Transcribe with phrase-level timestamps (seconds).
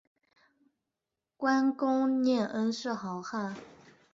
[1.37, 3.55] 观功念恩是好汉